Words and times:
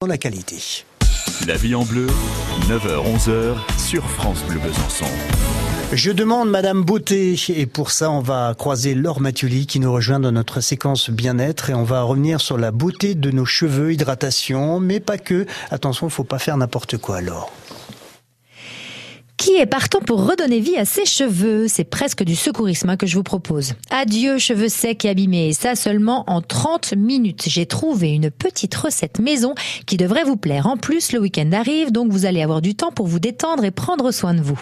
dans 0.00 0.06
la 0.06 0.16
qualité. 0.16 0.84
La 1.48 1.56
vie 1.56 1.74
en 1.74 1.82
bleu, 1.82 2.06
9h-11h 2.68 3.56
sur 3.76 4.08
France 4.08 4.44
Bleu 4.44 4.60
Besançon. 4.60 5.06
Je 5.92 6.12
demande 6.12 6.48
Madame 6.48 6.84
Beauté 6.84 7.34
et 7.48 7.66
pour 7.66 7.90
ça 7.90 8.08
on 8.08 8.20
va 8.20 8.54
croiser 8.56 8.94
Laure 8.94 9.20
Mathioli 9.20 9.66
qui 9.66 9.80
nous 9.80 9.92
rejoint 9.92 10.20
dans 10.20 10.30
notre 10.30 10.60
séquence 10.60 11.10
bien-être 11.10 11.70
et 11.70 11.74
on 11.74 11.82
va 11.82 12.02
revenir 12.02 12.40
sur 12.40 12.58
la 12.58 12.70
beauté 12.70 13.16
de 13.16 13.32
nos 13.32 13.44
cheveux, 13.44 13.92
hydratation, 13.92 14.78
mais 14.78 15.00
pas 15.00 15.18
que. 15.18 15.46
Attention, 15.72 16.08
faut 16.08 16.22
pas 16.22 16.38
faire 16.38 16.56
n'importe 16.56 16.96
quoi 16.98 17.20
Laure. 17.20 17.50
Qui 19.38 19.54
est 19.54 19.66
partant 19.66 20.00
pour 20.00 20.26
redonner 20.26 20.58
vie 20.58 20.76
à 20.76 20.84
ses 20.84 21.06
cheveux? 21.06 21.68
C'est 21.68 21.84
presque 21.84 22.24
du 22.24 22.34
secourisme 22.34 22.90
hein, 22.90 22.96
que 22.96 23.06
je 23.06 23.14
vous 23.14 23.22
propose. 23.22 23.74
Adieu 23.88 24.36
cheveux 24.36 24.68
secs 24.68 25.04
et 25.04 25.10
abîmés, 25.10 25.50
et 25.50 25.52
ça 25.52 25.76
seulement 25.76 26.24
en 26.26 26.42
30 26.42 26.94
minutes. 26.94 27.44
J'ai 27.46 27.64
trouvé 27.64 28.10
une 28.10 28.32
petite 28.32 28.74
recette 28.74 29.20
maison 29.20 29.54
qui 29.86 29.96
devrait 29.96 30.24
vous 30.24 30.36
plaire. 30.36 30.66
En 30.66 30.76
plus, 30.76 31.12
le 31.12 31.20
week-end 31.20 31.52
arrive, 31.52 31.92
donc 31.92 32.10
vous 32.10 32.26
allez 32.26 32.42
avoir 32.42 32.60
du 32.60 32.74
temps 32.74 32.90
pour 32.90 33.06
vous 33.06 33.20
détendre 33.20 33.64
et 33.64 33.70
prendre 33.70 34.10
soin 34.10 34.34
de 34.34 34.40
vous. 34.40 34.58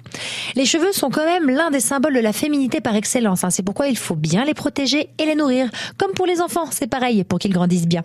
Les 0.56 0.66
cheveux 0.66 0.92
sont 0.92 1.08
quand 1.08 1.24
même 1.24 1.48
l'un 1.48 1.70
des 1.70 1.80
symboles 1.80 2.14
de 2.14 2.20
la 2.20 2.34
féminité 2.34 2.82
par 2.82 2.96
excellence. 2.96 3.44
Hein. 3.44 3.50
C'est 3.50 3.62
pourquoi 3.62 3.88
il 3.88 3.96
faut 3.96 4.14
bien 4.14 4.44
les 4.44 4.54
protéger 4.54 5.08
et 5.18 5.24
les 5.24 5.34
nourrir. 5.34 5.70
Comme 5.96 6.12
pour 6.12 6.26
les 6.26 6.42
enfants, 6.42 6.68
c'est 6.70 6.86
pareil 6.86 7.24
pour 7.24 7.38
qu'ils 7.38 7.54
grandissent 7.54 7.88
bien. 7.88 8.04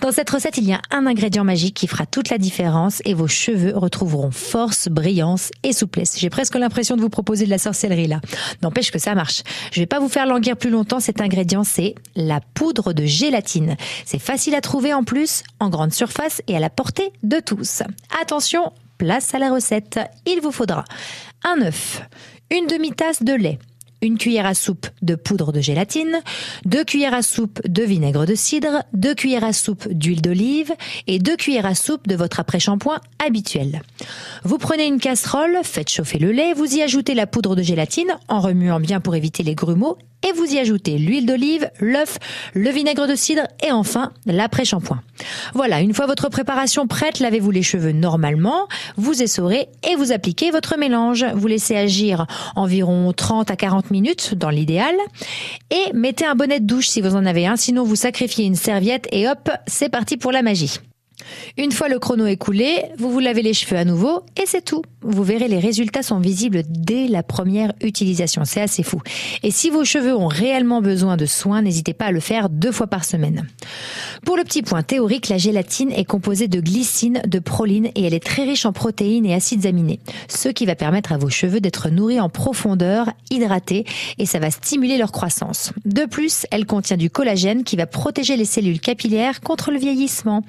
Dans 0.00 0.12
cette 0.12 0.30
recette, 0.30 0.56
il 0.56 0.64
y 0.64 0.72
a 0.72 0.80
un 0.90 1.06
ingrédient 1.06 1.44
magique 1.44 1.74
qui 1.74 1.86
fera 1.86 2.06
toute 2.06 2.30
la 2.30 2.38
différence 2.38 3.02
et 3.04 3.12
vos 3.12 3.28
cheveux 3.28 3.76
retrouveront 3.76 4.30
force, 4.30 4.88
brillance 4.88 5.50
et 5.62 5.74
souplesse 5.74 5.89
j'ai 6.16 6.30
presque 6.30 6.54
l'impression 6.54 6.96
de 6.96 7.00
vous 7.00 7.08
proposer 7.08 7.44
de 7.44 7.50
la 7.50 7.58
sorcellerie 7.58 8.06
là. 8.06 8.20
N'empêche 8.62 8.90
que 8.90 8.98
ça 8.98 9.14
marche. 9.14 9.42
Je 9.72 9.80
vais 9.80 9.86
pas 9.86 10.00
vous 10.00 10.08
faire 10.08 10.26
languir 10.26 10.56
plus 10.56 10.70
longtemps. 10.70 11.00
Cet 11.00 11.20
ingrédient, 11.20 11.64
c'est 11.64 11.94
la 12.16 12.40
poudre 12.40 12.92
de 12.92 13.04
gélatine. 13.04 13.76
C'est 14.04 14.18
facile 14.18 14.54
à 14.54 14.60
trouver 14.60 14.92
en 14.92 15.04
plus, 15.04 15.42
en 15.58 15.68
grande 15.68 15.92
surface 15.92 16.42
et 16.48 16.56
à 16.56 16.60
la 16.60 16.70
portée 16.70 17.12
de 17.22 17.40
tous. 17.40 17.82
Attention, 18.20 18.72
place 18.98 19.34
à 19.34 19.38
la 19.38 19.50
recette. 19.50 20.00
Il 20.26 20.40
vous 20.40 20.52
faudra 20.52 20.84
un 21.44 21.62
œuf, 21.62 22.02
une 22.50 22.66
demi-tasse 22.66 23.22
de 23.22 23.32
lait, 23.32 23.58
une 24.02 24.18
cuillère 24.18 24.46
à 24.46 24.54
soupe 24.54 24.86
de 25.02 25.14
poudre 25.14 25.52
de 25.52 25.60
gélatine, 25.60 26.20
deux 26.64 26.84
cuillères 26.84 27.14
à 27.14 27.22
soupe 27.22 27.60
de 27.66 27.82
vinaigre 27.82 28.26
de 28.26 28.34
cidre, 28.34 28.82
deux 28.92 29.14
cuillères 29.14 29.44
à 29.44 29.52
soupe 29.52 29.88
d'huile 29.88 30.22
d'olive 30.22 30.72
et 31.06 31.18
deux 31.18 31.36
cuillères 31.36 31.66
à 31.66 31.74
soupe 31.74 32.08
de 32.08 32.16
votre 32.16 32.40
après-shampoing 32.40 33.00
habituel. 33.24 33.82
Vous 34.44 34.58
prenez 34.58 34.86
une 34.86 35.00
casserole, 35.00 35.58
faites 35.62 35.90
chauffer 35.90 36.18
le 36.18 36.32
lait, 36.32 36.54
vous 36.54 36.76
y 36.76 36.82
ajoutez 36.82 37.14
la 37.14 37.26
poudre 37.26 37.56
de 37.56 37.62
gélatine 37.62 38.16
en 38.28 38.40
remuant 38.40 38.80
bien 38.80 39.00
pour 39.00 39.14
éviter 39.14 39.42
les 39.42 39.54
grumeaux 39.54 39.98
et 40.26 40.32
vous 40.32 40.44
y 40.44 40.58
ajoutez 40.58 40.98
l'huile 40.98 41.26
d'olive, 41.26 41.70
l'œuf, 41.80 42.18
le 42.54 42.70
vinaigre 42.70 43.06
de 43.06 43.14
cidre 43.14 43.42
et 43.66 43.72
enfin 43.72 44.12
l'après-shampoing. 44.26 45.00
Voilà, 45.54 45.80
une 45.80 45.94
fois 45.94 46.06
votre 46.06 46.28
préparation 46.28 46.86
prête, 46.86 47.20
lavez-vous 47.20 47.50
les 47.50 47.62
cheveux 47.62 47.92
normalement, 47.92 48.68
vous 48.96 49.22
essorez 49.22 49.68
et 49.88 49.96
vous 49.96 50.12
appliquez 50.12 50.50
votre 50.50 50.76
mélange. 50.78 51.24
Vous 51.34 51.46
laissez 51.46 51.76
agir 51.76 52.26
environ 52.56 53.12
30 53.12 53.50
à 53.50 53.56
40 53.56 53.90
minutes 53.90 54.34
dans 54.34 54.50
l'idéal 54.50 54.94
et 55.70 55.92
mettez 55.94 56.26
un 56.26 56.34
bonnet 56.34 56.60
de 56.60 56.66
douche 56.66 56.88
si 56.88 57.00
vous 57.00 57.16
en 57.16 57.26
avez 57.26 57.46
un, 57.46 57.56
sinon 57.56 57.84
vous 57.84 57.96
sacrifiez 57.96 58.44
une 58.44 58.56
serviette 58.56 59.06
et 59.12 59.28
hop, 59.28 59.50
c'est 59.66 59.88
parti 59.88 60.16
pour 60.16 60.32
la 60.32 60.42
magie. 60.42 60.80
Une 61.56 61.72
fois 61.72 61.88
le 61.88 61.98
chrono 61.98 62.26
écoulé, 62.26 62.84
vous 62.98 63.10
vous 63.10 63.20
lavez 63.20 63.42
les 63.42 63.54
cheveux 63.54 63.76
à 63.76 63.84
nouveau 63.84 64.24
et 64.40 64.46
c'est 64.46 64.64
tout. 64.64 64.82
Vous 65.02 65.24
verrez, 65.24 65.48
les 65.48 65.58
résultats 65.58 66.02
sont 66.02 66.18
visibles 66.18 66.62
dès 66.68 67.08
la 67.08 67.22
première 67.22 67.72
utilisation. 67.82 68.44
C'est 68.44 68.60
assez 68.60 68.82
fou. 68.82 69.00
Et 69.42 69.50
si 69.50 69.70
vos 69.70 69.84
cheveux 69.84 70.14
ont 70.14 70.26
réellement 70.26 70.82
besoin 70.82 71.16
de 71.16 71.26
soins, 71.26 71.62
n'hésitez 71.62 71.94
pas 71.94 72.06
à 72.06 72.12
le 72.12 72.20
faire 72.20 72.48
deux 72.48 72.72
fois 72.72 72.86
par 72.86 73.04
semaine. 73.04 73.46
Pour 74.24 74.36
le 74.36 74.44
petit 74.44 74.62
point 74.62 74.82
théorique, 74.82 75.28
la 75.28 75.38
gélatine 75.38 75.90
est 75.92 76.04
composée 76.04 76.46
de 76.46 76.60
glycine, 76.60 77.22
de 77.26 77.38
proline 77.38 77.86
et 77.94 78.04
elle 78.04 78.14
est 78.14 78.24
très 78.24 78.44
riche 78.44 78.66
en 78.66 78.72
protéines 78.72 79.24
et 79.24 79.34
acides 79.34 79.64
aminés. 79.64 79.98
Ce 80.28 80.48
qui 80.48 80.66
va 80.66 80.74
permettre 80.74 81.12
à 81.12 81.18
vos 81.18 81.30
cheveux 81.30 81.60
d'être 81.60 81.88
nourris 81.88 82.20
en 82.20 82.28
profondeur, 82.28 83.10
hydratés 83.30 83.84
et 84.18 84.26
ça 84.26 84.38
va 84.38 84.50
stimuler 84.50 84.98
leur 84.98 85.10
croissance. 85.10 85.72
De 85.86 86.04
plus, 86.04 86.46
elle 86.50 86.66
contient 86.66 86.98
du 86.98 87.08
collagène 87.08 87.64
qui 87.64 87.76
va 87.76 87.86
protéger 87.86 88.36
les 88.36 88.44
cellules 88.44 88.80
capillaires 88.80 89.40
contre 89.40 89.70
le 89.70 89.78
vieillissement. 89.78 90.42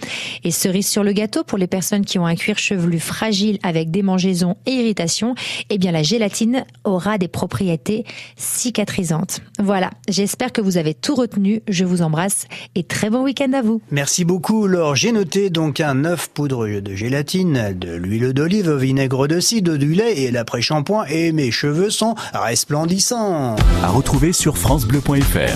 Et 0.44 0.52
cerise 0.52 0.88
sur 0.88 1.04
le 1.04 1.14
gâteau 1.14 1.44
pour 1.44 1.58
les 1.58 1.68
personnes 1.68 2.06
qui 2.06 2.20
ont 2.20 2.26
un 2.26 2.36
cuir 2.36 2.58
chevelu 2.58 3.00
fragile 3.00 3.58
avec 3.64 3.90
démangeaisons 3.90 4.58
et 4.66 4.72
irritations, 4.72 5.34
eh 5.70 5.78
bien 5.78 5.92
la 5.92 6.04
gélatine 6.04 6.66
aura 6.84 7.18
des 7.18 7.30
propriétés 7.30 8.04
cicatrisantes. 8.36 9.42
Voilà, 9.60 9.92
j'espère 10.10 10.52
que 10.52 10.62
vous 10.62 10.78
avez 10.78 10.94
tout 10.94 11.16
retenu. 11.16 11.62
Je 11.70 11.86
vous 11.86 12.02
embrasse 12.02 12.48
et 12.76 12.84
très 12.84 13.10
bon 13.10 13.24
week-end 13.24 13.54
à 13.54 13.61
vous. 13.61 13.61
Merci 13.92 14.26
beaucoup 14.26 14.68
Laure. 14.68 14.96
J'ai 14.96 15.12
noté 15.12 15.50
donc 15.50 15.80
un 15.80 16.06
œuf 16.06 16.30
poudre 16.30 16.68
de 16.68 16.96
gélatine, 16.96 17.76
de 17.78 17.94
l'huile 17.94 18.34
d'olive, 18.34 18.72
vinaigre 18.72 19.28
de 19.28 19.40
cidre, 19.40 19.78
du 19.78 19.94
lait 19.94 20.22
et 20.22 20.32
l'après-shampoing 20.32 21.06
et 21.06 21.32
mes 21.32 21.52
cheveux 21.52 21.90
sont 21.90 22.16
resplendissants. 22.34 23.56
À 23.84 23.90
retrouver 23.90 24.34
sur 24.34 24.58
francebleu.fr. 24.58 25.50